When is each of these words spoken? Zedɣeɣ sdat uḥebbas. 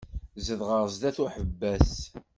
Zedɣeɣ 0.45 0.83
sdat 0.93 1.17
uḥebbas. 1.23 1.93